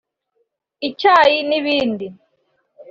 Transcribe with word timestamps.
icyayi 0.87 1.37
n’ibindi 1.49 2.05